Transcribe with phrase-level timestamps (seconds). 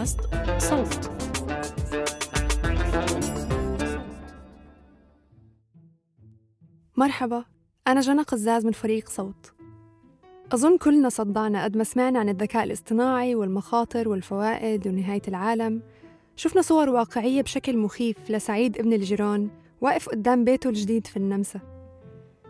[0.00, 0.20] بودكاست
[0.58, 1.10] صوت.
[6.96, 7.44] مرحبا
[7.86, 9.52] أنا جنى قزاز من فريق صوت.
[10.52, 15.82] أظن كلنا صدعنا قد ما سمعنا عن الذكاء الاصطناعي والمخاطر والفوائد ونهاية العالم.
[16.36, 19.48] شفنا صور واقعية بشكل مخيف لسعيد ابن الجيران
[19.80, 21.60] واقف قدام بيته الجديد في النمسا.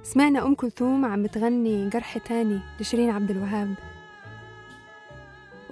[0.02, 3.74] سمعنا أم كلثوم عم تغني جرح تاني لشيرين عبد الوهاب.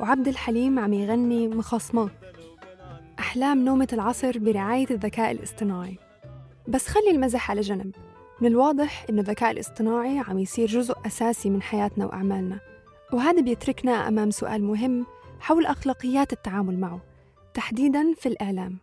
[0.01, 2.11] وعبد الحليم عم يغني مخاصمة
[3.19, 5.99] أحلام نومة العصر برعاية الذكاء الاصطناعي.
[6.69, 7.95] بس خلي المزح على جنب.
[8.41, 12.61] من الواضح إنه الذكاء الاصطناعي عم يصير جزء أساسي من حياتنا وأعمالنا.
[13.13, 15.07] وهذا بيتركنا أمام سؤال مهم
[15.41, 17.01] حول أخلاقيات التعامل معه.
[17.55, 18.79] تحديداً في الإعلام.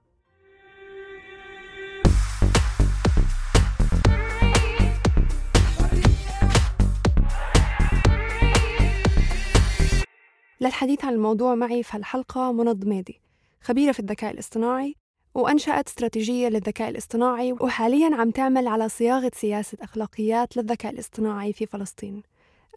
[10.66, 13.22] للحديث عن الموضوع معي في هالحلقة منى ضميدي
[13.62, 14.96] خبيرة في الذكاء الاصطناعي
[15.36, 22.24] وأنشأت استراتيجية للذكاء الاصطناعي وحالياً عم تعمل على صياغة سياسة أخلاقيات للذكاء الاصطناعي في فلسطين.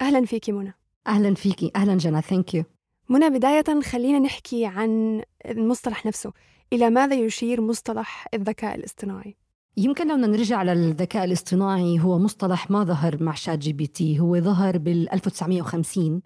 [0.03, 0.75] أهلاً فيكي منى.
[1.06, 2.22] أهلا فيكي أهلا جنى.
[2.22, 2.65] thank you
[3.09, 6.32] منى بداية خلينا نحكي عن المصطلح نفسه.
[6.72, 9.37] إلى ماذا يشير مصطلح الذكاء الاصطناعي؟
[9.77, 16.22] يمكن لو نرجع للذكاء الاصطناعي هو مصطلح ما ظهر مع ChatGPT؟ هو ظهر بال 1950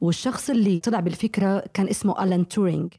[0.00, 2.92] والشخص اللي طلع بالفكرة كان اسمه ألان تورينج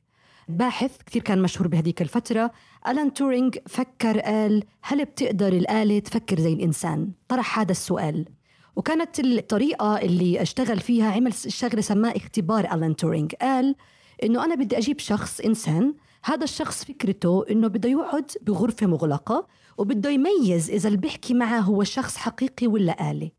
[0.50, 2.52] باحث كثير كان مشهور بهديك الفترة.
[2.88, 8.25] ألان تورينج فكر قال هل بتقدر الآلة تفكر زي الإنسان؟ طرح هذا السؤال.
[8.75, 13.75] وكانت الطريقة اللي اشتغل فيها عمل شغلة سماه اختبار ألان تورينج قال
[14.24, 15.94] إنه أنا بدي أجيب شخص إنسان
[16.24, 19.47] هذا الشخص فكرته إنه بده يقعد بغرفة مغلقة
[19.78, 23.31] وبده يميز إذا اللي بيحكي معه هو شخص حقيقي ولا آلة.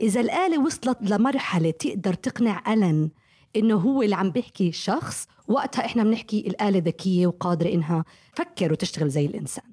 [0.00, 3.10] إذا الآلة وصلت لمرحلة تقدر تقنع ألن
[3.56, 9.08] إنه هو اللي عم بيحكي شخص وقتها إحنا بنحكي الآلة ذكية وقادرة إنها تفكر وتشتغل
[9.08, 9.64] زي الإنسان.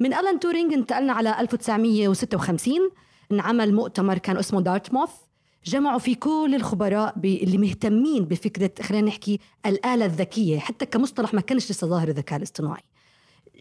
[0.00, 2.90] من ألان تورينج انتقلنا على 1956
[3.32, 5.10] انعمل مؤتمر كان اسمه دارتموث.
[5.64, 11.70] جمعوا فيه كل الخبراء اللي مهتمين بفكرة خلينا نحكي الآلة الذكية حتى كمصطلح ما كانش
[11.70, 12.82] لسه ظاهر الذكاء الاصطناعي.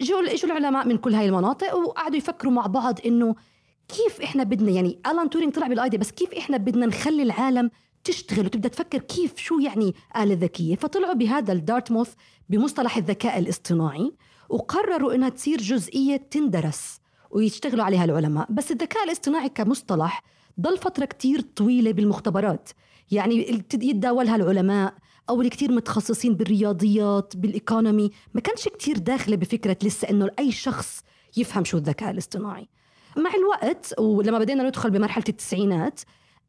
[0.01, 3.35] جو إجوا العلماء من كل هاي المناطق وقعدوا يفكروا مع بعض إنه
[3.87, 7.71] كيف إحنا بدنا يعني الان تورينج طلع بال idea بس كيف إحنا بدنا نخلي العالم
[8.03, 12.13] تشتغل وتبدأ تفكر كيف شو يعني آلة ذكية؟ فطلعوا بهذا الدارتموث
[12.49, 14.11] بمصطلح الذكاء الاصطناعي
[14.49, 16.99] وقرروا إنها تصير جزئية تندرس
[17.31, 18.47] ويشتغلوا عليها العلماء.
[18.51, 20.23] بس الذكاء الاصطناعي كمصطلح
[20.59, 22.69] ضل فترة كتير طويلة بالمختبرات.
[23.11, 24.93] يعني يتداولها العلماء
[25.29, 30.51] أو اللي كتير متخصصين بالرياضيات بال economy ما كانش كتير داخلة بفكرة لسه إنه أي
[30.51, 31.03] شخص
[31.37, 32.67] يفهم شو الذكاء الاصطناعي.
[33.17, 36.01] مع الوقت ولما بدينا ندخل بمرحلة التسعينات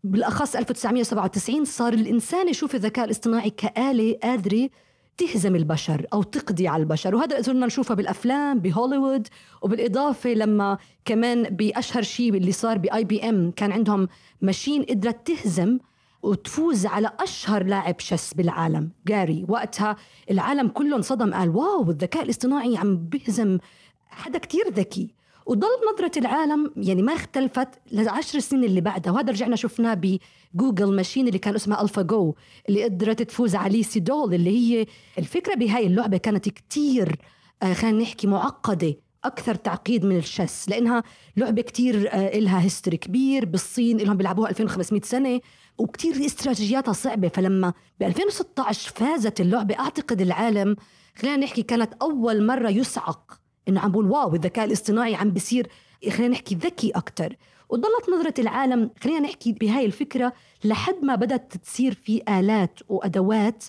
[0.04, 4.68] بالأخص 1997 صار الإنسان يشوف الذكاء الاصطناعي كآلة قادرة
[5.16, 7.14] تهزم البشر أو تقضي على البشر.
[7.14, 9.28] وهذا صرنا نشوفه بالأفلام بهوليوود
[9.62, 14.08] وبالإضافة لما كمان بأشهر شيء اللي صار بآي بي إم كان عندهم
[14.42, 15.78] ماشين قدرت تهزم
[16.22, 18.90] وتفوز على أشهر لاعب شس بالعالم.
[19.06, 19.96] جاري وقتها
[20.30, 23.58] العالم كله انصدم قال wow الذكاء الاصطناعي عم بيهزم
[24.08, 25.15] حدا كتير ذكي.
[25.46, 29.94] وضل نظرة العالم يعني ما اختلفت للعشر سنين اللي بعدها وهذا رجعنا شفناه
[30.54, 32.34] ب Google machine اللي كان اسمها AlphaGo
[32.68, 34.86] اللي قدرت تفوز على لي سيدول اللي هي
[35.18, 37.16] الفكرة بهاي اللعبة كانت كتير
[37.62, 38.94] آه خلينا نحكي معقدة
[39.24, 41.02] أكثر تعقيد من ال chess لأنها
[41.36, 45.40] لعبة كتير آه إلها history كبير بالصين إلهم بيلعبوها 2500 سنة
[45.78, 50.76] وكتير استراتيجياتها صعبة فلما ب 2016 فازت اللعبة أعتقد العالم
[51.16, 55.68] خلينا نحكي كانت أول مرة يصعق إنه عم بقول wow الذكاء الاصطناعي عم بيصير.
[56.10, 57.36] خلينا نحكي ذكي أكثر
[57.68, 60.32] وضلت نظرة العالم خلينا نحكي بهاي الفكرة
[60.64, 63.64] لحد ما بدأت تصير في آلات وأدوات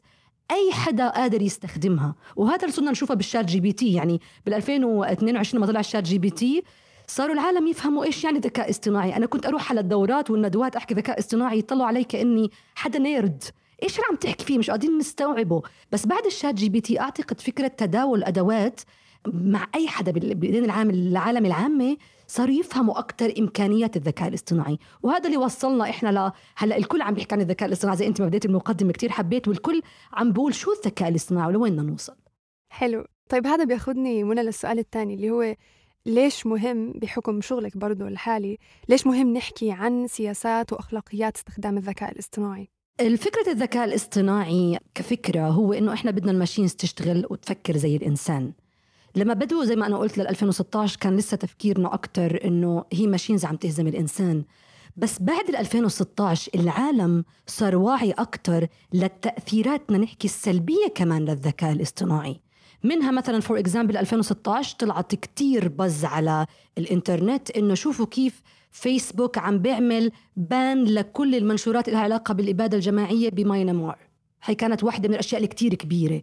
[0.52, 2.16] أي حدا قادر يستخدمها.
[2.36, 3.94] وهذا اللي صرنا نشوفه بال ChatGPT.
[3.94, 6.64] يعني بال 2022 لما طلع ال ChatGPT
[7.08, 9.16] صاروا العالم يفهموا إيش يعني ذكاء اصطناعي.
[9.16, 13.44] أنا كنت أروح على الدورات والندوات أحكي ذكاء اصطناعي يطلعوا علي كأني حدا nerd.
[13.84, 15.62] إيش اللي عم تحكي فيه؟ مش قادرين نستوعبه.
[15.92, 18.82] بس بعد ال ChatGPT أعتقد فكرة تداول ادوات
[19.34, 21.98] مع أي حدا بايدين العالم العالم العامة
[22.28, 24.80] صاروا يفهموا أكثر إمكانيات الذكاء الاصطناعي.
[25.04, 27.98] وهذا اللي وصلنا إحنا ل هلأ الكل عم بيحكي عن الذكاء الاصطناعي.
[27.98, 29.82] زي أنت ما بديت المقدمة كثير حبيت والكل
[30.14, 32.16] عم بقول شو الذكاء الاصطناعي ولوين بدنا نوصل.
[32.70, 33.06] حلو.
[33.30, 35.56] طيب هذا بياخذني منى للسؤال الثاني اللي هو
[36.06, 38.58] ليش مهم بحكم شغلك برضه الحالي
[38.90, 42.70] ليش مهم نحكي عن سياسات وأخلاقيات استخدام الذكاء الاصطناعي؟
[43.00, 48.54] الفكرة الذكاء الاصطناعي كفكرة هو إنه إحنا بدنا ال machines تشتغل وتفكر زي الإنسان.
[49.16, 53.46] لما بدوا زي ما أنا قلت لل 2016 كان لسه تفكيرنا أكتر إنه هي machines
[53.46, 54.44] عم تهزم الإنسان.
[54.98, 62.40] بس بعد ال 2016 العالم صار واعي أكتر للتأثيرات نحكي السلبية كمان للذكاء الاصطناعي.
[62.84, 66.46] منها مثلا for example 2016 طلعت كتير buzz على
[66.78, 73.98] الإنترنت إنه شوفوا كيف فيسبوك عم بيعمل بان لكل المنشورات لها علاقة بالإبادة الجماعية بماينمار
[74.44, 76.22] هي كانت واحدة من الأشياء الكتير كبيرة.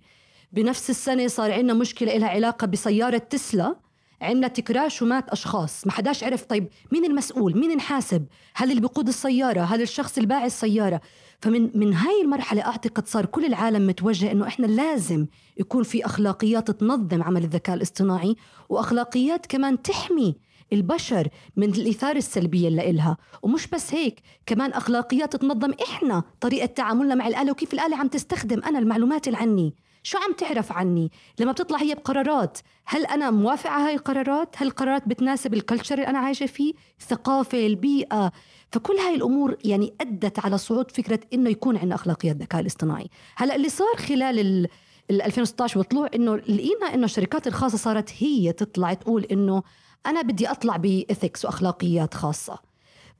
[0.54, 3.76] بنفس السنة صار عندنا مشكلة لها علاقة بسيارة تسلا.
[4.22, 5.86] عملت كراش ومات أشخاص.
[5.86, 10.26] ما حداش عرف طيب مين المسؤول مين نحاسب هل اللي بيقود السيارة؟ هل الشخص اللي
[10.26, 11.00] باعي السيارة؟
[11.40, 16.70] فمن من هاي المرحلة أعتقد صار كل العالم متوجه إنه إحنا لازم يكون في أخلاقيات
[16.70, 18.36] تنظم عمل الذكاء الاصطناعي
[18.68, 20.36] وأخلاقيات كمان تحمي
[20.72, 23.16] البشر من الإثارة السلبية اللي إلها.
[23.42, 28.62] ومش بس هيك كمان أخلاقيات تنظم إحنا طريقة تعاملنا مع الآلة وكيف الآلة عم تستخدم
[28.64, 29.74] أنا المعلومات اللي عني
[30.06, 31.10] شو عم تعرف عني؟
[31.40, 32.58] لما بتطلع هي بقرارات.
[32.84, 37.66] هل أنا موافقة على هاي القرارات؟ هل القرارات بتناسب الكلتشر اللي أنا عايشة فيه؟ الثقافة
[37.66, 38.32] البيئة.
[38.72, 43.10] فكل هاي الأمور يعني أدت على صعود فكرة إنه يكون عندنا أخلاقيات الذكاء الاصطناعي.
[43.36, 44.68] هلأ اللي صار خلال ال
[45.10, 49.62] ال 2016 وطلوع إنه لقينا إنه الشركات الخاصة صارت هي تطلع تقول إنه
[50.06, 52.58] أنا بدي أطلع ب ethics وأخلاقيات خاصة.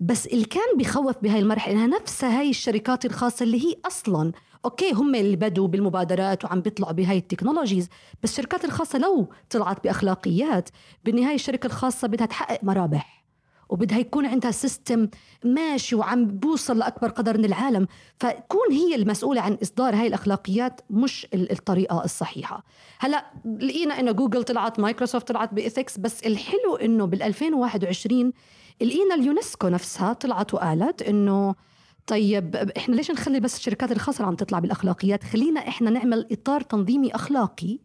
[0.00, 4.32] بس اللي كان بخوف بهاي المرحلة إنها نفسها هاي الشركات الخاصة اللي هي أصلا
[4.64, 7.88] أوكي هم اللي بدوا بالمبادرات وعم بيطلعوا بهاي ال technologies
[8.22, 10.68] بس الشركات الخاصة لو طلعت بأخلاقيات
[11.04, 13.24] بالنهايه الشركة الخاصة بدها تحقق مرابح
[13.68, 15.08] وبدها يكون عندها system
[15.44, 17.86] ماشي وعم بوصل لأكبر قدر من العالم
[18.18, 22.64] فتكون هي المسؤولة عن إصدار هاي الأخلاقيات مش الطريقة الصحيحة.
[22.98, 23.24] هلأ
[23.60, 28.32] لقينا إنه جوجل طلعت مايكروسوفت طلعت ب ethics بس الحلو إنه بال 2021
[28.80, 31.54] لقينا اليونسكو نفسها طلعت وقالت إنه
[32.06, 37.14] طيب إحنا ليش نخلي بس الشركات الخاصة عم تطلع بالأخلاقيات؟ خلينا إحنا نعمل إطار تنظيمي
[37.14, 37.78] أخلاقي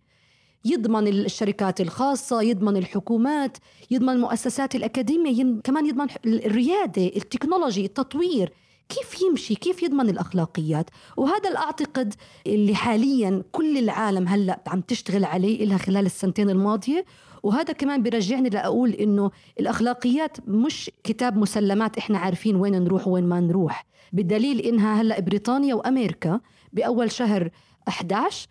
[0.66, 3.58] يضمن الشركات الخاصة يضمن الحكومات
[3.92, 8.54] يضمن المؤسسات الأكاديمية كمان يضمن الريادة التكنولوجي التطوير.
[8.90, 12.14] كيف يمشي؟ كيف يضمن الأخلاقيات؟ وهذا اللي أعتقد
[12.48, 17.06] اللي حاليا كل العالم هلأ عم تشتغل عليه إلها خلال السنتين الماضية.
[17.44, 23.40] وهذا كمان بيرجعني لأقول إنه الأخلاقيات مش كتاب مسلمات إحنا عارفين وين نروح وين ما
[23.40, 23.86] نروح.
[24.14, 26.40] بالدليل إنها هلأ بريطانيا وأمريكا
[26.74, 27.50] بأول شهر
[27.88, 28.48] 11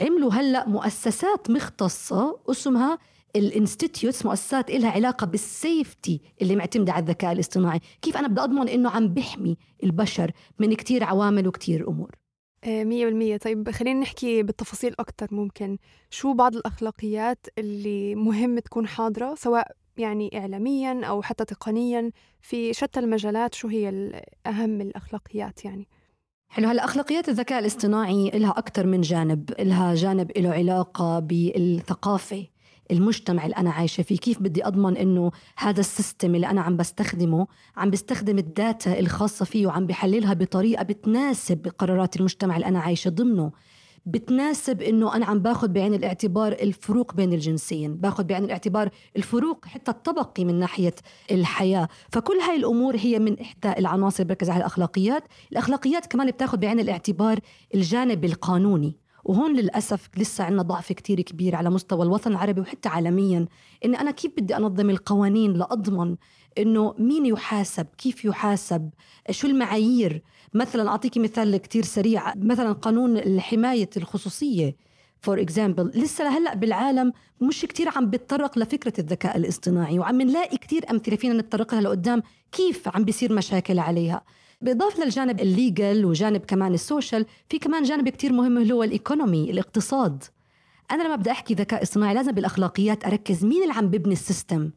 [0.00, 2.98] عملوا هلأ مؤسسات مختصة اسمها
[3.36, 7.80] الانستيتيوتس مؤسسات إلها علاقة بالسيفتي اللي معتمدة على الذكاء الاصطناعي.
[8.02, 12.19] كيف أنا بدي أضمن إنه عم بحمي البشر من كتير عوامل وكتير أمور؟
[12.66, 13.36] مية بالمية.
[13.36, 15.78] طيب خلينا نحكي بالتفاصيل أكتر ممكن.
[16.10, 23.00] شو بعض الأخلاقيات اللي مهم تكون حاضرة سواء يعني إعلاميا أو حتى تقنيا في شتى
[23.00, 23.88] المجالات شو هي
[24.46, 25.88] أهم الأخلاقيات يعني؟
[26.48, 26.68] حلو.
[26.68, 32.46] هلا أخلاقيات الذكاء الاصطناعي لها أكثر من جانب، لها جانب له علاقة بالثقافة.
[32.90, 36.76] المجتمع اللي أنا عايشة فيه، كيف بدي أضمن إنه هذا ال system اللي أنا عم
[36.76, 42.80] بستخدمه عم بستخدم ال data الخاصة فيه وعم بحللها بطريقة بتناسب قرارات المجتمع اللي أنا
[42.80, 43.52] عايشة ضمنه.
[44.06, 49.90] بتناسب إنه أنا عم باخذ بعين الاعتبار الفروق بين الجنسين باخذ بعين الاعتبار الفروق حتى
[49.90, 50.94] الطبقي من ناحية
[51.30, 51.88] الحياة.
[52.12, 55.24] فكل هاي الأمور هي من إحدى العناصر بركز على الأخلاقيات.
[55.52, 57.38] الأخلاقيات كمان بتاخذ بعين الاعتبار
[57.74, 58.96] الجانب القانوني.
[59.24, 63.46] وهون للأسف لسه عندنا ضعف كتير كبير على مستوى الوطن العربي وحتى عالميا.
[63.84, 66.16] إني أنا كيف بدي أنظم القوانين لأضمن
[66.58, 68.90] إنه مين يحاسب كيف يحاسب
[69.30, 70.22] شو المعايير؟
[70.54, 74.76] مثلا أعطيكي مثال كتير سريع مثلا قانون حماية الخصوصية.
[75.22, 80.90] for example لسه لهلأ بالعالم مش كتير عم بيتطرق لفكرة الذكاء الاصطناعي وعم نلاقي كتير
[80.90, 82.22] أمثلة فينا نتطرق لها لقدام
[82.52, 84.22] كيف عم بيصير مشاكل عليها.
[84.60, 88.82] بالإضافة للجانب ال legal وجانب كمان ال social في كمان جانب كتير مهم اللي هو
[88.82, 90.24] ال economy الاقتصاد.
[90.90, 94.70] أنا لما بدي أحكي ذكاء اصطناعي لازم بالأخلاقيات أركز مين اللي عم ببني ال system.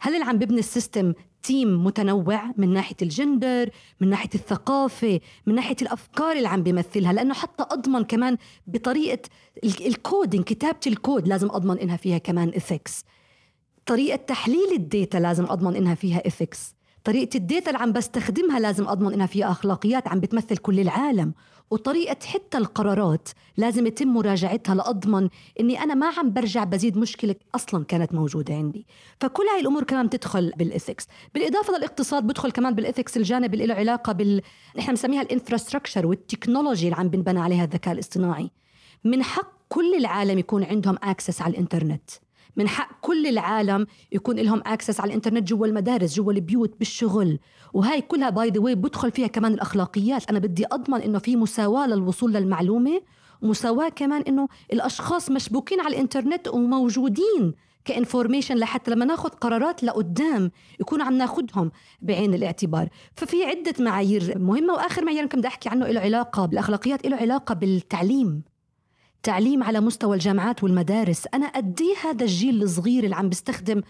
[0.00, 3.70] هل اللي عم ببني ال system team متنوع من ناحية الجندر
[4.00, 9.18] من ناحية الثقافة من ناحية الأفكار اللي عم بيمثلها؟ لأنه حتى أضمن كمان بطريقة
[9.64, 13.04] ال coding كتابة الكود لازم أضمن إنها فيها كمان ethics
[13.86, 16.75] طريقة تحليل ال data لازم أضمن إنها فيها ethics
[17.06, 21.34] طريقة ال data اللي عم بستخدمها لازم أضمن إنها فيها أخلاقيات عم بتمثل كل العالم.
[21.70, 25.28] وطريقة حتى القرارات لازم يتم مراجعتها لأضمن
[25.60, 28.86] إني أنا ما عم برجع بزيد مشكلة أصلا كانت موجودة عندي.
[29.20, 31.06] فكل هاي الأمور كمان بتدخل بال ethics.
[31.34, 34.42] بالإضافة للاقتصاد بدخل كمان بال ethics الجانب اللي له علاقة بال
[34.78, 38.50] نحن بنسميها ال infrastructure وال technology اللي عم بنبنى عليها الذكاء الاصطناعي.
[39.04, 42.10] من حق كل العالم يكون عندهم access على الإنترنت.
[42.56, 47.38] من حق كل العالم يكون لهم access على الإنترنت جوا المدارس جوا البيوت بالشغل.
[47.72, 50.30] وهي كلها by the بدخل فيها كمان الأخلاقيات.
[50.30, 53.00] أنا بدي أضمن إنه في مساواة للوصول للمعلومة
[53.42, 57.54] ومساواه كمان إنه الأشخاص مشبوكين على الإنترنت وموجودين
[57.84, 61.70] ك information لحتى لما ناخذ قرارات لقدام يكون عم ناخذهم
[62.02, 62.88] بعين الاعتبار.
[63.14, 66.46] ففي عدة معايير مهمة وآخر معيار يمكن بدي أحكي عنه له علاقة.
[66.46, 68.42] بالأخلاقيات له علاقة بالتعليم.
[69.26, 71.26] تعليم على مستوى الجامعات والمدارس.
[71.34, 73.82] أنا أدي هذا الجيل الصغير اللي عم بيستخدم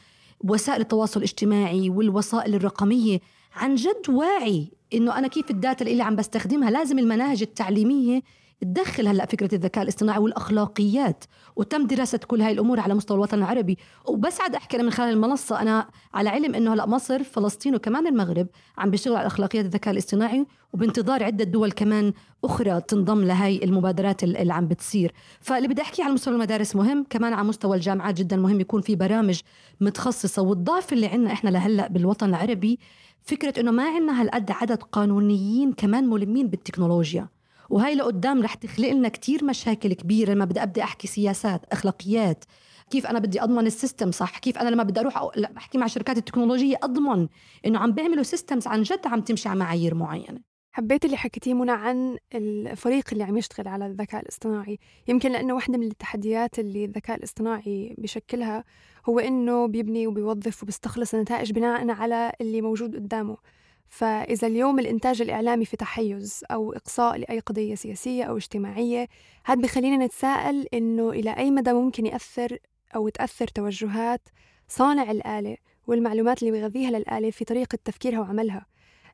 [0.44, 3.20] وسائل التواصل الاجتماعي والوسائل الرقمية.
[3.56, 8.22] عن جد واعي إنه أنا كيف الداتا اللي عم بستخدمها لازم المناهج التعليمية
[8.60, 11.24] تدخل هلا فكرة الذكاء الاصطناعي والأخلاقيات
[11.56, 13.78] وتم دراسة كل هاي الأمور على مستوى الوطن العربي.
[14.08, 18.46] وبسعد أحكي من خلال المنصة أنا على علم إنه هلا مصر فلسطين وكمان المغرب
[18.78, 22.12] عم بيشتغلوا على أخلاقيات الذكاء الاصطناعي وبانتظار عدة دول كمان
[22.44, 25.12] أخرى تنضم لهي المبادرات اللي عم بتصير.
[25.40, 28.96] فاللي بدي أحكيه على مستوى المدارس مهم كمان على مستوى الجامعات جدا مهم يكون في
[28.96, 29.40] برامج
[29.80, 30.42] متخصصة.
[30.42, 32.78] والضعف اللي عندنا إحنا لهلأ بالوطن العربي
[33.22, 37.35] فكرة إنه ما عندنا هالقد عدد قانونيين كمان ملمين بالتكنولوجيا.
[37.70, 40.32] وهي لقدام رح تخلق لنا كتير مشاكل كبيرة.
[40.32, 42.44] لما بدي ابدا أحكي سياسات أخلاقيات
[42.90, 46.76] كيف أنا بدي أضمن السيستم صح؟ كيف أنا لما بدي أروح احكي مع شركات التكنولوجية
[46.82, 47.28] أضمن
[47.66, 50.40] إنه عم بيعملوا سيستمز عن جد عم تمشي على معايير معينة.
[50.72, 54.78] حبيت اللي حكيتيه منى عن الفريق اللي عم يشتغل على الذكاء الاصطناعي.
[55.08, 58.64] يمكن لأنه واحدة من التحديات اللي الذكاء الاصطناعي بشكلها
[59.08, 63.36] هو إنه بيبني وبيوظف وبيستخلص النتائج بناء على اللي موجود قدامه.
[63.88, 69.08] فإذا اليوم الإنتاج الإعلامي في تحيز أو إقصاء لأي قضية سياسية أو اجتماعية
[69.44, 72.58] هذا بخلينا نتساءل إنه إلى أي مدى ممكن يأثر
[72.94, 74.28] أو تأثر توجهات
[74.68, 78.66] صانع الآلة والمعلومات اللي بيغذيها للآلة في طريقة تفكيرها وعملها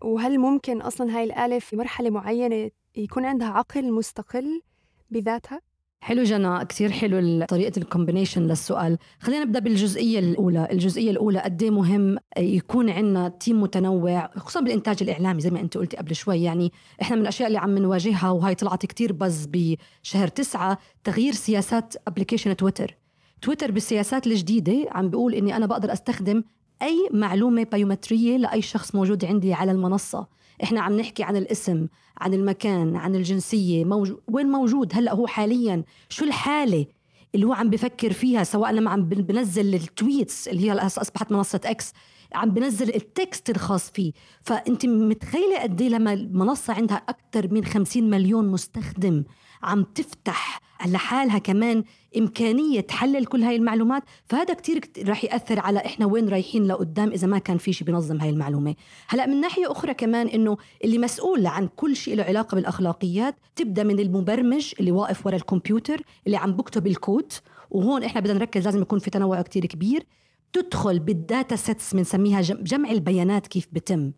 [0.02, 4.62] وهل ممكن أصلا هاي الآلة في مرحلة معينة يكون عندها عقل مستقل
[5.10, 5.60] بذاتها؟
[6.02, 8.98] حلو جنى كثير حلو طريقة ال combination للسؤال.
[9.20, 10.68] خلينا نبدأ بالجزئية الأولى.
[10.72, 15.76] الجزئية الأولى قد إيه مهم يكون عندنا team متنوع خصوصا بالإنتاج الإعلامي زي ما أنت
[15.76, 16.42] قلتي قبل شوي.
[16.42, 21.94] يعني إحنا من الأشياء اللي عم نواجهها وهي طلعت كثير buzz بشهر تسعة تغيير سياسات
[22.08, 22.96] application تويتر
[23.42, 26.44] تويتر بالسياسات الجديدة عم بيقول إني أنا بقدر أستخدم
[26.82, 30.26] أي معلومة بايومترية لأي شخص موجود عندي على المنصة.
[30.62, 31.86] إحنا عم نحكي عن الاسم
[32.18, 36.86] عن المكان عن الجنسية موجود وين موجود هلأ هو حاليا؟ شو الحالة
[37.34, 41.60] اللي هو عم بفكر فيها؟ سواء لما عم بنزل ال tweets اللي هي أصبحت منصة
[41.64, 41.92] إكس
[42.34, 44.12] عم بنزل ال text الخاص فيه.
[44.42, 49.24] فأنت متخيلة قد إيه لما المنصة عندها أكثر من 50 مليون مستخدم
[49.62, 51.84] عم تفتح لحالها كمان
[52.16, 57.26] إمكانية تحلل كل هاي المعلومات فهذا كتير رح يأثر على إحنا وين رايحين لقدام إذا
[57.26, 58.74] ما كان في شيء بينظم هاي المعلومة.
[59.08, 63.82] هلأ من ناحية أخرى كمان إنه اللي مسؤول عن كل شيء له علاقة بالأخلاقيات تبدأ
[63.82, 67.32] من المبرمج اللي واقف ورا الكمبيوتر اللي عم بكتب الكود
[67.70, 70.06] وهون إحنا بدنا نركز لازم يكون في تنوع كتير كبير.
[70.52, 74.12] تدخل بال data sets بنسميها جمع البيانات كيف بتم.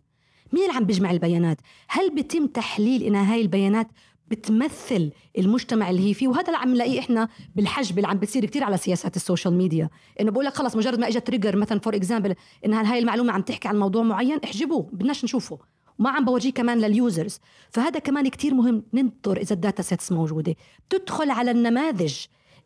[0.52, 1.58] مين اللي عم بيجمع البيانات؟
[1.88, 3.88] هل بيتم تحليل إن هاي البيانات
[4.28, 8.64] بتمثل المجتمع اللي هي فيه وهذا اللي عم نلاقيه إحنا بالحجب اللي عم بتصير كثير
[8.64, 9.90] على سياسات ال social media.
[10.20, 12.34] إنه بقول لك خلص مجرد ما اجى trigger مثلا for example
[12.66, 15.58] ان هاي المعلومة عم تحكي عن موضوع معين احجبوه بدناش نشوفه.
[15.98, 17.40] وما عم بورجيه كمان لل users
[17.70, 20.54] فهذا كمان كتير مهم ننطر إذا ال data sets موجودة.
[20.90, 22.14] تدخل على النماذج.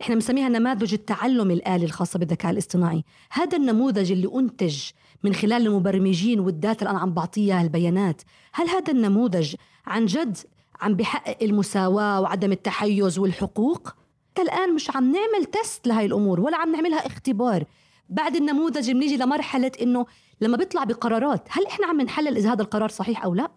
[0.01, 3.05] إحنا بنسميها نماذج التعلم الآلي الخاصة بالذكاء الاصطناعي.
[3.31, 4.77] هذا النموذج اللي أنتج
[5.25, 8.23] من خلال المبرمجين والداتا اللي أنا عم بعطيها البيانات
[8.53, 9.55] هل هذا النموذج
[9.87, 10.37] عن جد
[10.81, 13.95] عم بحقق المساواة وعدم التحيز والحقوق.
[14.39, 17.65] الآن مش عم نعمل تست لهي الأمور ولا عم نعملها اختبار.
[18.09, 20.07] بعد النموذج بنيجي لمرحلة إنه
[20.41, 23.51] لما بيطلع بقرارات هل إحنا عم نحلل إذا هذا القرار صحيح أو لا؟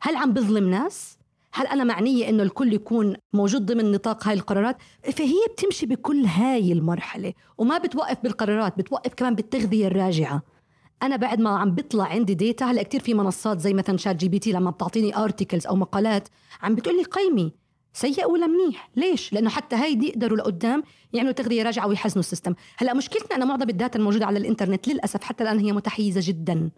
[0.00, 1.18] هل عم بظلم ناس؟
[1.52, 4.76] هل أنا معنية إنه الكل يكون موجود ضمن نطاق هاي القرارات؟
[5.12, 10.42] فهي بتمشي بكل هاي المرحلة وما بتوقف بالقرارات بتوقف كمان بالتغذية الراجعة.
[11.02, 14.28] أنا بعد ما عم بيطلع عندي data هلأ كثير في منصات زي مثلا شات جي
[14.28, 16.28] بي تي لما بتعطيني articles أو مقالات
[16.62, 17.52] عم بتقول لي قيمي
[17.92, 22.54] سيء ولا منيح؟ ليش؟ لأنه حتى هيدي يقدروا لقدام يعملوا تغذية راجعة ويحسنوا ال system.
[22.76, 26.70] هلأ مشكلتنا أنا معظم ال data الموجودة على الإنترنت للأسف حتى الآن هي متحيزة جدا.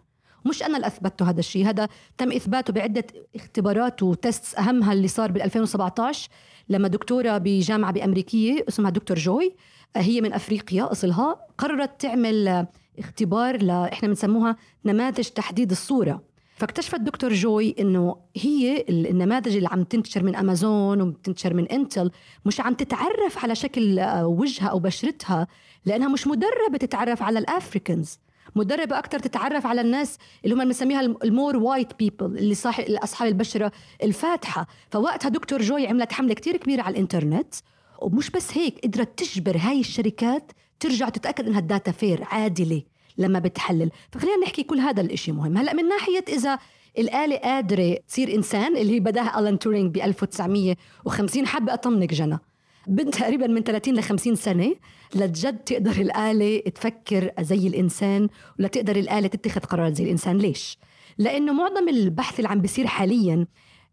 [0.45, 1.87] مش أنا اللي اثبته هذا الشيء هذا
[2.17, 3.03] تم إثباته بعدة
[3.35, 6.29] اختبارات و test أهمها اللي صار بال 2017
[6.69, 9.55] لما دكتورة بجامعة بأمريكية اسمها دكتور جوي
[9.95, 12.67] هي من أفريقيا أصلها قررت تعمل
[12.99, 14.55] اختبار ل إحنا بنسموها
[14.85, 16.21] نماذج تحديد الصورة.
[16.55, 22.11] فاكتشفت دكتور جوي إنه هي النماذج اللي عم تنتشر من أمازون وبتنتشر من إنتل
[22.45, 25.47] مش عم تتعرف على شكل آه، وجهها أو بشرتها
[25.85, 28.19] لأنها مش مدربة تتعرف على ال Africans.
[28.55, 33.27] مدربة أكثر تتعرف على الناس اللي هم بنسميها ال more white people اللي صاحب أصحاب
[33.27, 33.71] البشرة
[34.03, 34.67] الفاتحة.
[34.89, 37.53] فوقتها دكتور جوي عملت حملة كتير كبيرة على الإنترنت
[38.01, 42.81] ومش بس هيك قدرت تجبر هاي الشركات ترجع تتأكد إنها ال data fair عادلة
[43.17, 43.89] لما بتحلل.
[44.11, 45.57] فخلينا نحكي كل هذا الإشي مهم.
[45.57, 46.59] هلأ من ناحية إذا
[46.97, 52.39] الآلة قادرة تصير إنسان اللي هي بداها ألان تورينج ب 1950 حابة أطمنك جنى.
[52.87, 54.75] بدنا تقريبا من 30 ل 50 سنة
[55.15, 60.37] لجد تقدر الآلة تفكر زي الإنسان ولا تقدر الآلة تتخذ قرارات زي الإنسان.
[60.37, 60.77] ليش؟
[61.17, 63.47] لأنه معظم البحث اللي عم بيصير حاليا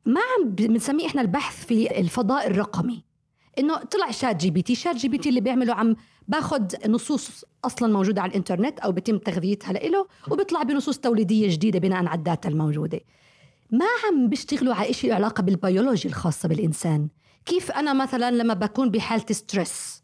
[0.07, 3.08] ما عم بنسميه إحنا البحث في الفضاء الرقمي.
[3.59, 4.75] إنه طلع شات جي بي تي.
[4.75, 5.97] شات جي بي تي اللي بيعمله عم
[6.29, 11.99] باخذ نصوص أصلا موجودة على الإنترنت أو بيتم تغذيتها له وبيطلع بنصوص توليدية جديدة بناء
[12.07, 13.01] على ال data الموجودة.
[13.71, 17.09] ما عم بيشتغلوا على شيء علاقة بالبيولوجي الخاصة بالإنسان.
[17.47, 19.98] كيف أنا مثلا لما بكون بحاله stress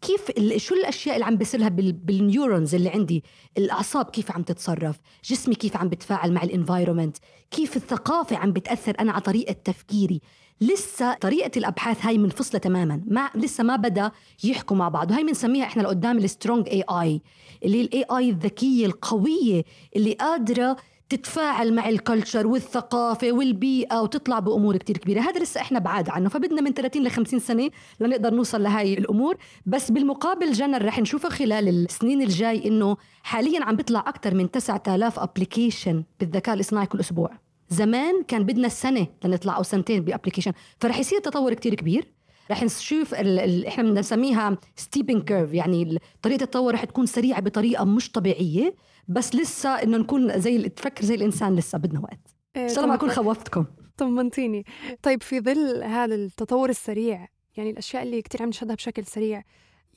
[0.00, 3.24] كيف شو الأشياء اللي عم بيصير لها بال neurons اللي عندي؟
[3.58, 7.16] الأعصاب كيف عم تتصرف؟ جسمي كيف عم بتفاعل مع ال environment؟
[7.50, 10.20] كيف الثقافة عم بتأثر أنا على طريقة تفكيري؟
[10.60, 13.02] لسه طريقة الأبحاث هاي منفصلة تماما.
[13.06, 14.10] ما لسه ما بدأ
[14.44, 15.10] يحكوا مع بعض.
[15.10, 17.20] وهي بنسميها إحنا لقدام ال strong AI
[17.64, 19.64] اللي ال AI الذكية القوية
[19.96, 20.76] اللي قادرة
[21.08, 25.20] تتفاعل مع ال culture والثقافة والبيئة وتطلع بأمور كتير كبيرة.
[25.20, 27.70] هذا لسه إحنا بعاد عنه فبدنا من 30 ل 50 سنة
[28.00, 29.36] لنقدر نوصل لهاي الأمور.
[29.66, 35.18] بس بالمقابل جنر رح نشوفه خلال السنين الجاي إنه حاليا عم بيطلع أكثر من 9000
[35.18, 37.30] application بالذكاء الاصطناعي كل أسبوع.
[37.68, 42.12] زمان كان بدنا السنة لنطلع أو سنتين ب application فرح يصير تطور كتير كبير.
[42.50, 47.84] رح نشوف ال ال إحنا بنسميها stepping curve يعني طريقة التطور رح تكون سريعة بطريقة
[47.84, 48.74] مش طبيعية.
[49.08, 52.36] بس لسه إنه نكون زي تفكر زي الإنسان لسه بدنا وقت.
[52.56, 53.64] إن، إيه، شاء الله ما أكون خوفتكم.
[53.96, 54.64] طمنتيني.
[55.02, 59.42] طيب في ظل هذا التطور السريع يعني الأشياء اللي كثير عم نشهدها بشكل سريع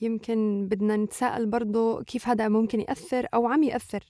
[0.01, 4.03] يمكن بدنا نتساءل برضه كيف هذا ممكن يأثر أو عم يأثر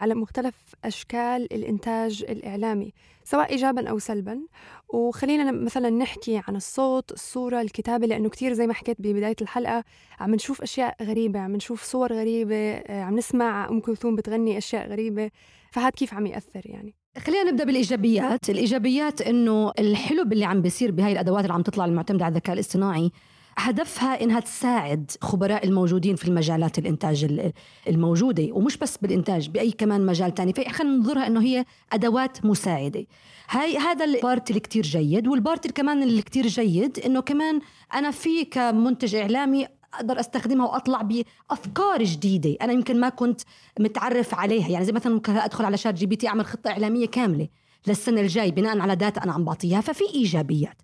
[0.00, 0.54] على مختلف
[0.84, 2.92] أشكال الإنتاج الإعلامي
[3.24, 4.40] سواء إيجابا أو سلبا.
[4.88, 9.84] وخلينا مثلا نحكي عن الصوت الصورة الكتابة لأنه كتير زي ما حكيت ببداية الحلقة
[10.20, 14.88] عم نشوف أشياء غريبة عم نشوف صور غريبة آه، عم نسمع أم كلثوم بتغني أشياء
[14.88, 15.30] غريبة.
[15.70, 21.12] فهذا كيف عم يأثر يعني؟ خلينا نبدأ بالإيجابيات، الإيجابيات إنه الحلو باللي عم بيصير بهاي
[21.12, 23.10] الأدوات اللي عم تطلع المعتمده على الذكاء الاصطناعي
[23.58, 27.52] هدفها إنها تساعد خبراء الموجودين في المجالات الإنتاج
[27.88, 30.52] الموجودة ومش بس بالإنتاج بأي كمان مجال تاني.
[30.52, 33.06] فخلينا ننظرها إنه هي أدوات مساعدة.
[33.50, 37.20] هاي هذا ال part اللي كتير جيد وال part اللي كمان اللي كتير جيد إنه
[37.20, 37.60] كمان
[37.94, 43.40] أنا في كمنتج إعلامي أقدر أستخدمها وأطلع بأفكار جديدة أنا يمكن ما كنت
[43.80, 44.68] متعرف عليها.
[44.68, 47.48] يعني زي مثلا ممكن أدخل على شات جي بي تي أعمل خطة إعلامية كاملة
[47.86, 49.80] للسنة الجاي بناء على data أنا عم بعطيها.
[49.80, 50.76] ففي إيجابيات.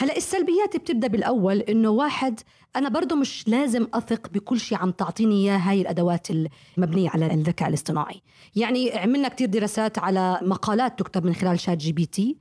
[0.00, 2.40] هلا السلبيات بتبدأ بالأول إنه واحد
[2.76, 7.68] أنا برضه مش لازم أثق بكل شيء عم تعطيني إياه هاي الأدوات المبنية على الذكاء
[7.68, 8.22] الاصطناعي.
[8.56, 12.36] يعني عملنا كتير دراسات على مقالات تكتب من خلال شات جي بي تي.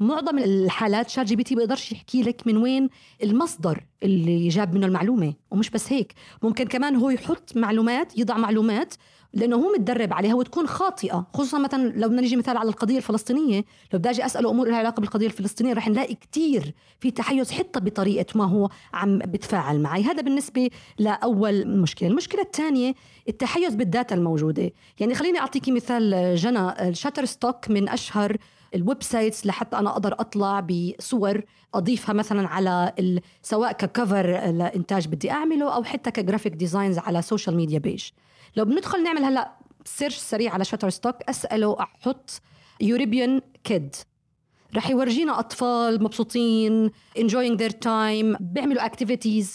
[0.00, 2.88] معظم الحالات شات جي بي تي بيقدرش يحكي لك من وين
[3.22, 6.14] المصدر اللي جاب منه المعلومة ومش بس هيك.
[6.42, 8.94] ممكن كمان هو يحط معلومات يضع معلومات
[9.34, 13.64] لأنه هو متدرب عليها وتكون خاطئة خصوصا مثلا لو بدنا نيجي مثال على القضية الفلسطينية
[13.92, 17.80] لو بدي أجي أسأله أمور لها علاقة بالقضية الفلسطينية رح نلاقي كتير في تحيز حتى
[17.80, 20.02] بطريقة ما هو عم بتفاعل معي.
[20.02, 22.08] هذا بالنسبة لأول مشكلة.
[22.08, 22.94] المشكلة الثانية
[23.28, 24.72] التحيز بال data الموجودة.
[25.00, 28.36] يعني خليني أعطيكي مثال جنى ال Shutterstock من أشهر
[28.74, 31.42] ال websites لحتى أنا أقدر أطلع بصور
[31.74, 32.92] أضيفها مثلا على
[33.42, 38.08] سواء ك cover لإنتاج بدي أعمله أو حتى ك graphic designs على social media page
[38.56, 39.52] لو بندخل نعمل هلا
[39.84, 42.30] search سريع على Shutterstock أسأله أحط
[42.80, 43.96] European kid
[44.76, 49.46] رح يورجينا أطفال مبسوطين enjoying their time بيعملوا activities.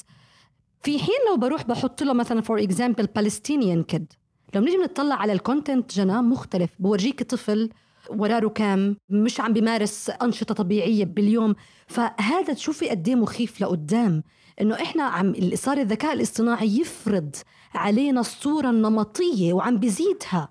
[0.84, 4.13] في حين لو بروح بحط له مثلا for example Palestinian kid
[4.56, 6.70] لو بنيجي بنطلع على ال content جنا مختلف.
[6.80, 7.70] بورجيك طفل
[8.10, 11.56] وراه ركام مش عم بيمارس أنشطة طبيعية باليوم.
[11.88, 14.24] فهذا تشوفي قد مخيف لقدام.
[14.62, 17.36] إنه إحنا عم صار الذكاء الاصطناعي يفرض
[17.76, 20.50] علينا الصورة النمطية وعم بزيدها.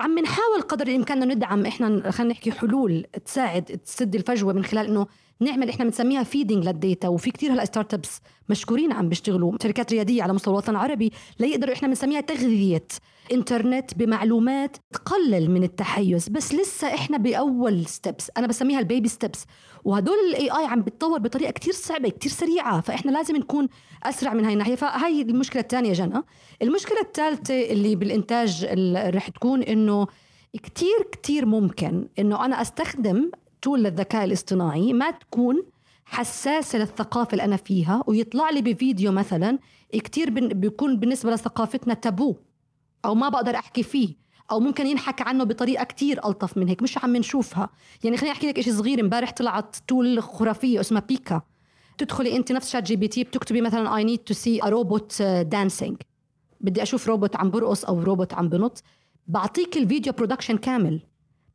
[0.00, 5.06] عم نحاول قدر الإمكان ندعم إحنا خلينا نحكي حلول تساعد تسد الفجوة من خلال إنه
[5.40, 10.22] نعمل إحنا بنسميها feeding لل data وفي كتير هلأ startups مشكورين عم بيشتغلوا شركات ريادية
[10.22, 12.86] على مستوى الوطن العربي ليقدروا إحنا بنسميها تغذية
[13.32, 16.28] انترنت بمعلومات تقلل من التحيز.
[16.28, 19.44] بس لسه إحنا بأول steps أنا بسميها ال baby steps
[19.84, 23.68] وهدول ال AI عم بتطور بطريقة كتير صعبة كتير سريعة فإحنا لازم نكون
[24.02, 24.74] أسرع من هاي الناحية.
[24.74, 26.22] فهي المشكلة الثانية جنى.
[26.62, 28.64] المشكلة الثالثه اللي بالإنتاج
[29.14, 30.06] رح تكون إنه
[30.52, 33.30] كتير كتير ممكن إنه أنا أستخدم
[33.62, 35.62] tool للذكاء الاصطناعي ما تكون
[36.04, 39.58] حساسة للثقافة اللي أنا فيها ويطلع لي بفيديو مثلا
[39.92, 42.36] كتير بيكون بالنسبة لثقافتنا تابو
[43.04, 44.14] أو ما بقدر أحكي فيه.
[44.50, 47.70] أو ممكن ينحكى عنه بطريقة كتير ألطف من هيك مش عم نشوفها.
[48.04, 51.42] يعني خليني أحكي لك شيء صغير امبارح طلعت tool خرافية اسمها بيكا.
[51.98, 55.96] تدخلي أنت نفس ChatGPT بتكتبي مثلا I need to see a robot dancing
[56.60, 58.82] بدي أشوف روبوت عم برقص أو روبوت عم بنط.
[59.26, 61.00] بعطيك الفيديو production كامل.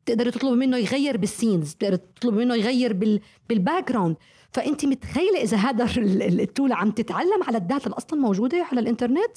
[0.06, 4.16] تقدري تطلبي منه يغير بال scenes بتقدري تطلبي منه يغير بال بال background
[4.52, 8.80] فأنت متخيلة إذا هذا ال tool عم تتعلم على ال data اللي أصلا موجودة على
[8.80, 9.36] الإنترنت؟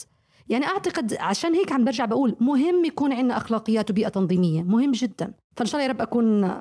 [0.50, 5.34] يعني أعتقد عشان هيك عم برجع بقول مهم يكون عندنا أخلاقيات وبيئة تنظيمية مهم جدا.
[5.56, 6.56] فإن شاء الله يا رب أكون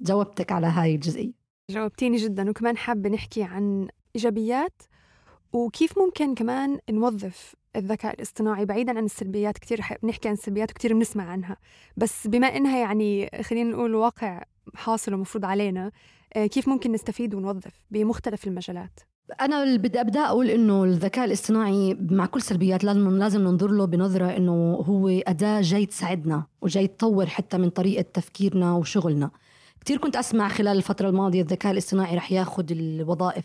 [0.00, 1.32] جاوبتك على هاي الجزئية.
[1.70, 4.82] جاوبتيني جدا وكمان حابة نحكي عن إيجابيات
[5.52, 11.24] وكيف ممكن كمان نوظف الذكاء الاصطناعي بعيدا عن السلبيات كثير بنحكي عن السلبيات وكثير بنسمع
[11.24, 11.56] عنها.
[11.96, 14.42] بس بما إنها يعني خلينا نقول واقع
[14.74, 15.90] حاصل ومفروض علينا
[16.36, 19.00] آه، كيف ممكن نستفيد ونوظف بمختلف المجالات؟
[19.32, 24.74] أنا بدي أبدأ أقول إنه الذكاء الاصطناعي مع كل سلبيات لازم ننظر له بنظرة إنه
[24.74, 29.30] هو أداة جاي تساعدنا وجاي تطور حتى من طريقة تفكيرنا وشغلنا.
[29.84, 33.44] كثير كنت أسمع خلال الفترة الماضية الذكاء الاصطناعي رح ياخذ الوظائف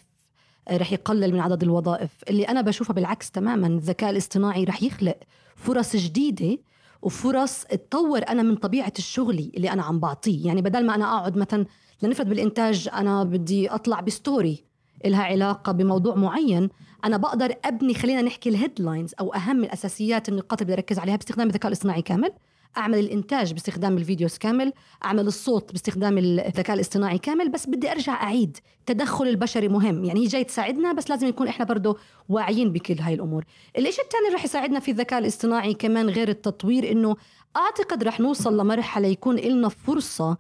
[0.72, 2.10] رح يقلل من عدد الوظائف.
[2.30, 5.18] اللي أنا بشوفها بالعكس تماما الذكاء الاصطناعي رح يخلق
[5.56, 6.58] فرص جديدة
[7.02, 10.48] وفرص تطور أنا من طبيعة الشغلي اللي أنا عم بعطيه.
[10.48, 11.66] يعني بدل ما أنا أقعد مثلا
[12.04, 14.69] لنفرض بالإنتاج أنا بدي أطلع ب story
[15.06, 16.70] إلها علاقة بموضوع معين
[17.06, 21.16] أنا بقدر أبني خلينا نحكي ال headlines أو أهم الأساسيات النقاط اللي بدي أركز عليها
[21.16, 22.32] باستخدام الذكاء الاصطناعي كامل
[22.78, 24.74] أعمل الإنتاج باستخدام ال videos كامل
[25.06, 28.58] أعمل الصوت باستخدام الذكاء الاصطناعي كامل بس بدي أرجع أعيد.
[28.80, 31.98] التدخل البشري مهم يعني هي جاي تساعدنا بس لازم نكون إحنا برضه
[32.30, 33.46] واعيين بكل هاي الأمور.
[33.78, 37.16] الشيء الثاني اللي رح يساعدنا في الذكاء الاصطناعي كمان غير التطوير إنه
[37.58, 40.38] أعتقد رح نوصل لمرحلة يكون لنا فرصة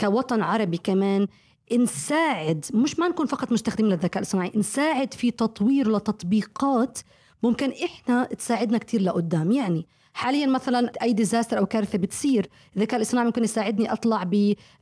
[0.00, 1.26] كوطن عربي كمان
[1.72, 6.98] نساعد مش ما نكون فقط مستخدمين للذكاء الاصطناعي نساعد في تطوير لتطبيقات
[7.42, 9.52] ممكن إحنا تساعدنا كتير لقدام.
[9.52, 14.30] يعني حاليا مثلا أي disaster أو كارثة بتصير الذكاء الاصطناعي ممكن يساعدني أطلع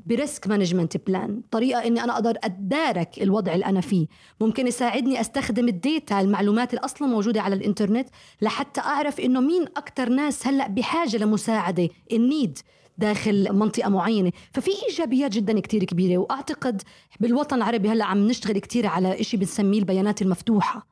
[0.07, 4.07] ب risk management plan طريقة إني أنا أقدر اتدارك الوضع اللي أنا فيه.
[4.41, 8.09] ممكن يساعدني أستخدم الديتا المعلومات اللي أصلا موجودة على الإنترنت
[8.43, 12.59] لحتى أعرف إنه مين أكثر ناس هلأ بحاجة لمساعدة النيد
[12.99, 14.33] داخل منطقة معينة.
[14.53, 16.83] ففي إيجابيات جدا كتير كبيرة وأعتقد
[17.21, 20.87] بالوطن العربي هلأ عم نشتغل كتير على شيء بنسميه البيانات المفتوحة.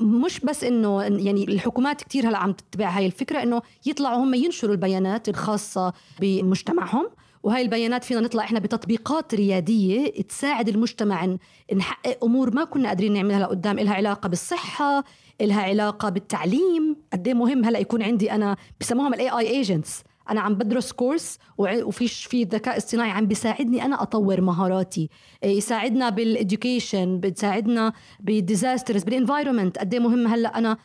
[0.00, 4.72] مش بس إنه يعني الحكومات كتير هلأ عم تتبع هاي الفكرة إنه يطلعوا هم ينشروا
[4.72, 7.10] البيانات الخاصة بمجتمعهم.
[7.42, 11.36] وهاي البيانات فينا نطلع إحنا بتطبيقات ريادية تساعد المجتمع
[11.74, 15.04] نحقق أمور ما كنا قادرين نعملها لقدام لها علاقة بالصحة
[15.40, 16.96] لها علاقة بالتعليم.
[17.12, 21.38] قد إيه مهم هلأ يكون عندي أنا بسموهم ال AI agents أنا عم بدرس course
[21.58, 25.08] وفي في ذكاء اصطناعي عم بيساعدني أنا أطور مهاراتي.
[25.44, 30.76] إيه، يساعدنا بال education بتساعدنا بال disasters بال environment قد إيه مهم هلأ أنا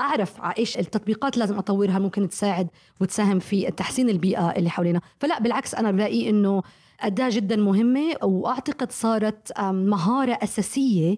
[0.00, 2.68] أعرف إيش التطبيقات لازم أطورها ممكن تساعد
[3.00, 5.00] وتساهم في تحسين البيئة اللي حوالينا.
[5.20, 6.62] فلأ بالعكس أنا بلاقي إنه
[7.00, 11.16] أداة جدا مهمة وأعتقد صارت مهارة أساسية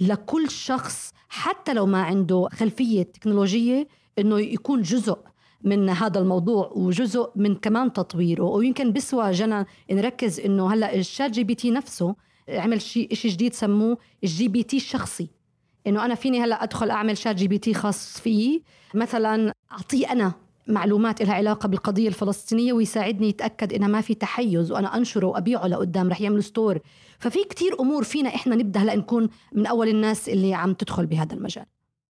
[0.00, 3.88] لكل شخص حتى لو ما عنده خلفية تكنولوجية
[4.18, 5.18] إنه يكون جزء
[5.64, 8.44] من هذا الموضوع وجزء من كمان تطويره.
[8.44, 12.14] ويمكن بسوى جنى نركز إنه هلأ ال ChatGPT نفسه
[12.48, 15.28] عمل شيء شيء جديد سموه ال GPT الشخصي.
[15.86, 18.62] إنه أنا فيني هلأ أدخل أعمل ChatGPT خاص فيي.
[18.94, 20.32] مثلا أعطيه أنا
[20.68, 26.08] معلومات لها علاقة بالقضية الفلسطينية ويساعدني يتأكد انها ما في تحيز وأنا أنشره وأبيعه لقدام
[26.08, 26.78] رح يعمل ستور
[27.18, 31.34] ففي كتير أمور فينا إحنا نبدأ هلأ نكون من أول الناس اللي عم تدخل بهذا
[31.34, 31.64] المجال.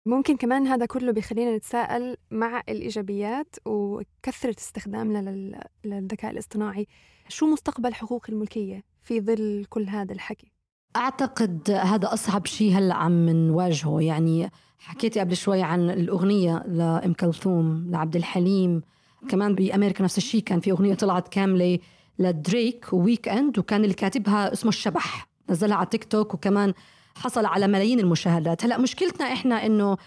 [0.05, 5.53] ممكن كمان هذا كله بيخلينا نتساءل مع الإيجابيات وكثرة استخدامنا
[5.85, 6.87] للذكاء الاصطناعي.
[7.27, 10.51] شو مستقبل حقوق الملكية في ظل كل هذا الحكي؟
[10.95, 14.01] أعتقد هذا أصعب شيء هلأ عم نواجهه.
[14.01, 18.81] يعني حكيتي قبل شوي عن الأغنية لأم كلثوم لعبد الحليم.
[19.29, 21.79] كمان بأمريكا نفس الشيء كان في أغنية طلعت كاملة
[22.19, 25.27] لدريك و The Weeknd وكان اللي كاتبها اسمه الشبح.
[25.49, 26.73] نزلها على تيك توك وكمان
[27.15, 28.63] حصل على ملايين المشاهدات.
[28.63, 29.97] هلا مشكلتنا إحنا إنه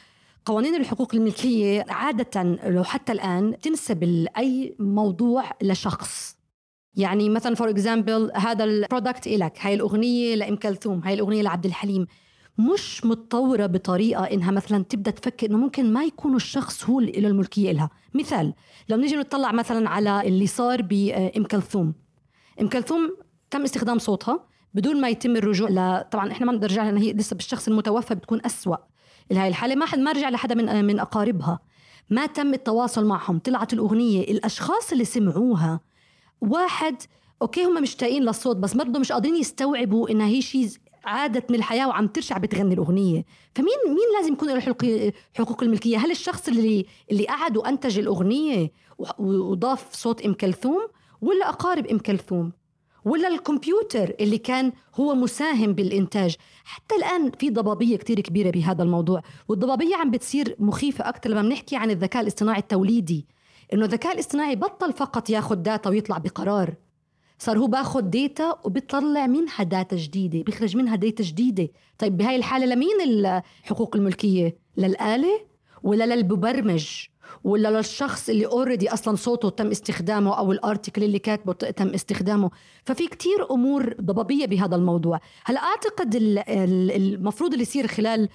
[0.45, 6.37] قوانين الحقوق الملكية عادة لو حتى الآن تنسب أي موضوع لشخص.
[6.95, 11.67] يعني مثلا for example هذا ال product إلك هاي الأغنية لأم كلثوم هاي الأغنية لعبد
[11.67, 12.07] الحليم.
[12.59, 17.29] مش متطورة بطريقة إنها مثلا تبدأ تفكر إنه ممكن ما يكون الشخص هو اللي له
[17.29, 17.91] الملكية إلها.
[18.15, 18.55] مثال
[18.89, 21.95] لو نيجي نطلع مثلا على اللي صار بأم كلثوم.
[22.61, 23.17] أم كلثوم
[23.51, 24.47] تم استخدام صوتها.
[24.77, 28.15] بدون ما يتم الرجوع ل طبعا إحنا ما نقدر نرجع لأن هي لسه بالشخص المتوفى
[28.15, 28.77] بتكون أسوأ
[29.31, 29.75] لهي الحالة.
[29.75, 31.59] ما حد ما رجع لحدا من من أقاربها.
[32.11, 33.39] ما تم التواصل معهم.
[33.39, 34.21] طلعت الأغنية.
[34.21, 35.81] الأشخاص اللي سمعوها
[36.41, 36.97] واحد
[37.43, 40.69] أوكي هم مشتاقين للصوت بس برضه مش قادرين يستوعبوا انها هي شيء
[41.05, 43.25] عادت من الحياة وعم ترجع بتغني الأغنية.
[43.55, 44.61] فمين مين لازم يكون له
[45.35, 48.73] حقوق الملكية؟ هل الشخص اللي اللي قعد وأنتج الأغنية
[49.19, 50.89] وضاف صوت إم كلثوم
[51.21, 52.53] ولا أقارب إم كلثوم؟
[53.07, 56.37] ولا الكمبيوتر اللي كان هو مساهم بالإنتاج.
[56.65, 61.77] حتى الآن في ضبابية كتير كبيرة بهذا الموضوع والضبابية عم بتصير مخيفة أكثر لما بنحكي
[61.77, 63.27] عن الذكاء الاصطناعي التوليدي.
[63.73, 66.75] إنه الذكاء الاصطناعي بطل فقط ياخذ data ويطلع بقرار.
[67.39, 71.69] صار هو باخذ data وبيطلع منها data جديدة بيخرج منها data جديدة.
[71.99, 75.41] طيب بهاي الحالة لمين حقوق الملكية؟ للآلة
[75.83, 77.07] ولا للمبرمج؟
[77.45, 82.51] ولا للشخص اللي already أصلا صوته تم استخدامه أو ال article اللي كاتبه تم استخدامه.
[82.85, 85.21] ففي كتير أمور ضبابية بهذا الموضوع.
[85.45, 86.15] هلا أعتقد
[86.49, 88.29] المفروض اللي يصير خلال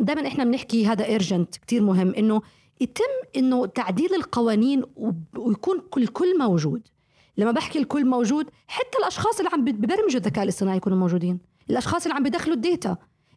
[0.00, 2.42] دائما إحنا بنحكي هذا urgent كتير مهم إنه
[2.80, 4.82] يتم إنه تعديل القوانين
[5.36, 6.82] ويكون كل كل موجود.
[7.36, 11.38] لما بحكي الكل موجود حتى الأشخاص اللي عم ببرمجوا الذكاء الاصطناعي يكونوا موجودين.
[11.70, 12.96] الأشخاص اللي عم بدخلوا ال data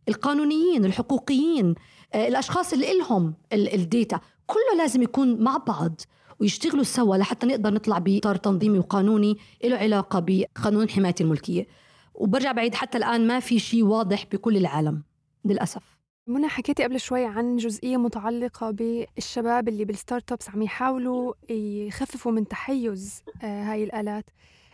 [0.10, 1.76] القانونيين الحقوقيين
[2.14, 4.20] آه، الأشخاص اللي لهم ال data.
[4.48, 6.02] كله لازم يكون مع بعض
[6.40, 11.68] ويشتغلوا سوا لحتى نقدر نطلع بإطار تنظيمي وقانوني له علاقة بقانون حماية الملكية.
[12.14, 15.04] وبرجع بعيد حتى الآن ما في شيء واضح بكل العالم
[15.46, 15.82] للأسف.
[16.28, 22.48] منى حكيتي قبل شوي عن جزئية متعلقة بالشباب اللي بال startups عم يحاولوا يخففوا من
[22.48, 24.30] تحيز آه، هاي الآلات.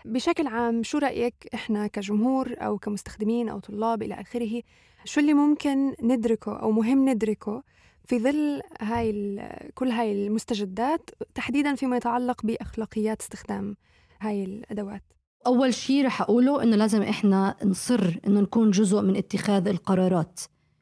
[0.06, 4.62] بشكل عام شو رأيك إحنا كجمهور أو كمستخدمين أو طلاب إلى آخره؟
[5.06, 7.64] شو اللي ممكن ندركه أو مهم ندركه
[8.06, 9.40] في ظل هاي
[9.76, 13.76] كل هاي المستجدات تحديدا فيما يتعلق بأخلاقيات استخدام
[14.20, 15.04] هاي الأدوات.
[15.48, 20.40] أول شيء رح أقوله إنه لازم إحنا نصر إنه نكون جزء من اتخاذ القرارات.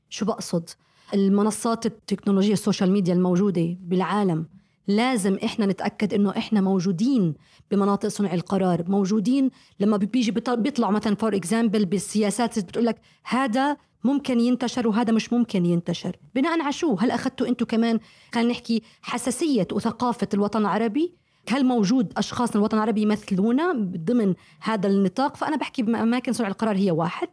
[0.09, 0.69] شو بقصد؟
[1.13, 4.45] المنصات التكنولوجيا ال social media الموجودة بالعالم
[4.89, 7.33] لازم إحنا نتأكد إنه إحنا موجودين
[7.71, 9.49] بمناطق صنع القرار موجودين
[9.79, 15.65] لما بيجي بيطلعوا مثلا for example بالسياسات بتقول لك هذا ممكن ينتشر وهذا مش ممكن
[15.65, 16.17] ينتشر.
[16.35, 17.99] بناء على شو؟ هل أخذتوا أنتم كمان
[18.33, 21.13] خلينا نحكي حساسية وثقافة الوطن العربي؟
[21.49, 26.77] هل موجود أشخاص من الوطن العربي يمثلونا ضمن هذا النطاق؟ فأنا بحكي بأماكن صنع القرار
[26.77, 27.27] هي واحد.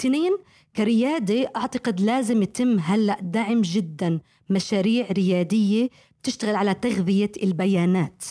[0.00, 0.36] اثنين
[0.76, 4.20] كريادة أعتقد لازم يتم هلأ دعم جدا
[4.50, 5.88] مشاريع ريادية
[6.22, 8.24] بتشتغل على تغذية البيانات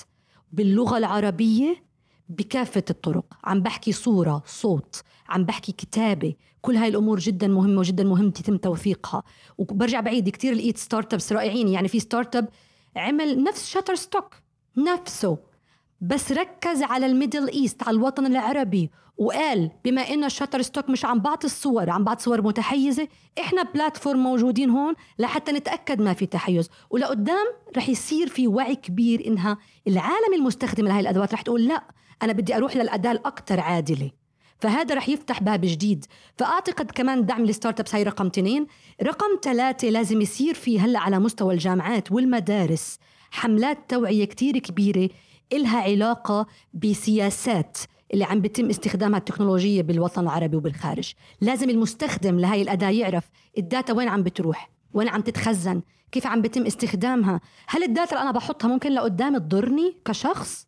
[0.51, 1.83] باللغة العربية
[2.29, 3.25] بكافة الطرق.
[3.43, 6.33] عم بحكي صورة صوت عم بحكي كتابة.
[6.61, 9.23] كل هاي الأمور جدا مهمة وجدا مهم يتم توثيقها.
[9.57, 11.67] وبرجع بعيد كتير لقيت startups رائعين.
[11.67, 12.49] يعني في startup
[12.95, 14.35] عمل نفس Shutterstock
[14.77, 15.37] نفسه
[16.01, 18.91] بس ركز على ال Middle East على الوطن العربي.
[19.19, 23.07] وقال بما ان ال Shutterstock مش عم بعطي الصور عم بعطي صور متحيزة
[23.39, 26.69] إحنا platform موجودين هون لحتى نتأكد ما في تحيز.
[26.89, 27.45] ولقدام
[27.77, 31.83] رح يصير في وعي كبير إنها العالم المستخدم لهي الأدوات رح تقول لا
[32.23, 34.11] أنا بدي أروح للأداة الاكثر عادلة.
[34.59, 36.05] فهذا رح يفتح باب جديد.
[36.37, 38.67] فأعتقد كمان دعم ال startups هي رقم اثنين.
[39.03, 42.99] رقم ثلاثة لازم يصير في هلأ على مستوى الجامعات والمدارس
[43.31, 45.09] حملات توعية كتير كبيرة
[45.53, 47.77] إلها علاقة بسياسات.
[48.13, 51.13] اللي عم بيتم استخدامها التكنولوجية بالوطن العربي وبالخارج.
[51.41, 56.41] لازم المستخدم لهي الأداة يعرف ال data وين عم بتروح وين عم تتخزن كيف عم
[56.41, 57.41] بيتم استخدامها.
[57.67, 60.67] هل ال data اللي أنا بحطها ممكن لقدام تضرني كشخص؟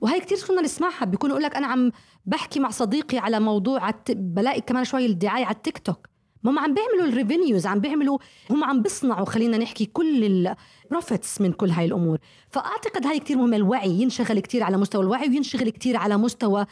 [0.00, 1.92] وهي كتير كنا نسمعها بيكون يقول لك أنا عم
[2.26, 4.10] بحكي مع صديقي على موضوع عت...
[4.10, 6.11] بلاقي كمان شوي الدعاية على التيك توك.
[6.44, 8.18] هم عم بيعملوا ال revenues عم بيعملوا
[8.50, 12.18] هم عم بيصنعوا خلينا نحكي كل ال profits من كل هاي الأمور.
[12.50, 16.66] فأعتقد هاي كتير مهمه الوعي ينشغل كتير على مستوى الوعي وينشغل كتير على مستوى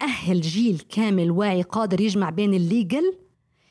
[0.00, 3.14] نأهل جيل كامل واعي قادر يجمع بين ال legal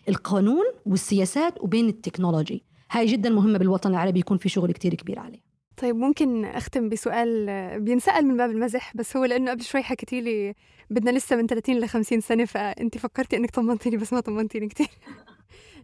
[0.09, 5.19] القانون والسياسات وبين ال technology هاي جدا مهمة بالوطن العربي يكون في شغل كتير كبير
[5.19, 5.39] عليه
[5.77, 7.47] طيب ممكن أختم بسؤال
[7.81, 10.53] بينسأل من باب المزح بس هو لأنه قبل شوي حكيتي لي
[10.89, 14.87] بدنا لسه من 30 ل 50 سنة فانت فكرتي إنك طمنتيني بس ما طمنتيني كثير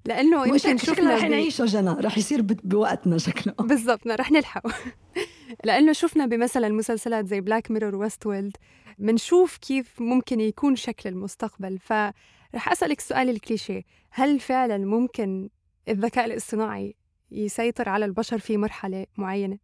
[0.05, 3.53] لأنه يمكن شفنا رح نعيشه جنى رح يصير بوقتنا شكله.
[3.69, 4.73] بالضبط رح نلحقه.
[5.65, 8.57] لأنه شفنا بمثلا مسلسلات زي Black Mirror و Westworld
[8.99, 11.79] بنشوف كيف ممكن يكون شكل المستقبل.
[11.79, 13.81] فرح أسألك السؤال الكليشيه
[14.11, 15.49] هل فعلا ممكن
[15.89, 16.95] الذكاء الاصطناعي
[17.31, 19.57] يسيطر على البشر في مرحلة معينة؟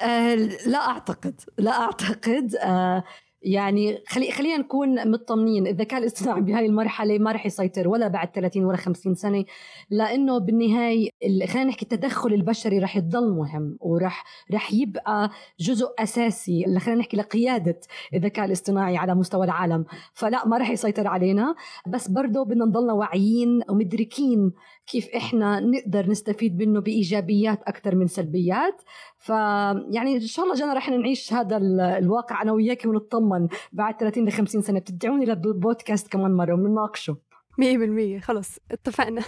[0.00, 0.34] آه
[0.66, 2.54] لا أعتقد لا أعتقد.
[2.56, 3.04] آه
[3.46, 8.64] يعني خلي خلينا نكون مطمنين الذكاء الاصطناعي بهاي المرحلة ما رح يسيطر ولا بعد 30
[8.64, 9.44] ولا 50 سنة
[9.90, 11.10] لأنه بالنهاية
[11.46, 15.30] خلينا نحكي التدخل البشري رح يضل مهم ورح رح يبقى
[15.60, 17.80] جزء أساسي خلينا نحكي لقيادة
[18.14, 19.84] الذكاء الاصطناعي على مستوى العالم.
[20.14, 21.54] فلا ما رح يسيطر علينا
[21.86, 24.52] بس برضه بدنا نضلنا واعيين ومدركين
[24.86, 28.82] كيف إحنا نقدر نستفيد منه بإيجابيات أكثر من سلبيات.
[29.18, 31.56] فيعني إن شاء الله جانا رح نعيش هذا
[31.98, 33.48] الواقع أنا وياك ونطمن.
[33.72, 37.16] بعد 30 ل 50 سنة بتدعوني للبودكاست كمان مرة ونناقشه.
[37.60, 39.22] 100% خلص اتفقنا.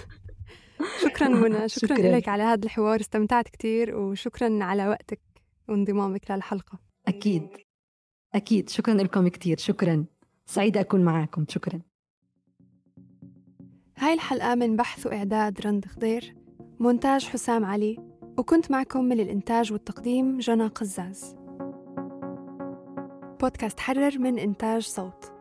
[1.05, 1.69] شكرا منى.
[1.79, 2.17] شكرا, شكرا.
[2.17, 3.01] لك على هذا الحوار.
[3.01, 5.21] استمتعت كثير وشكرا على وقتك
[5.69, 6.79] وانضمامك للحلقة.
[7.09, 7.49] أكيد.
[8.35, 8.69] أكيد.
[8.69, 10.05] شكرا لكم كثير شكرا.
[10.47, 11.81] سعيدة أكون معكم شكرا.
[14.01, 16.35] هاي الحلقة من بحث وإعداد رند خضير
[16.81, 17.97] مونتاج حسام علي
[18.39, 21.37] وكنت معكم من الإنتاج والتقديم جنى قزاز
[23.41, 25.33] بودكاست حرر من إنتاج صوت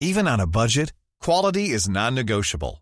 [0.00, 2.81] Even on a budget, quality is non-negotiable.